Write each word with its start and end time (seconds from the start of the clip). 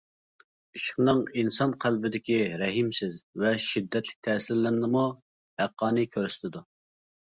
ئىشقنىڭ 0.77 1.19
ئىنسان 1.41 1.75
قەلبىدىكى 1.85 2.39
رەھىمسىز 2.63 3.19
ۋە 3.43 3.53
شىددەتلىك 3.67 4.27
تەسىرلىرىنىمۇ 4.29 5.05
ھەققانىي 5.63 6.09
كۆرسىتىدۇ. 6.19 6.65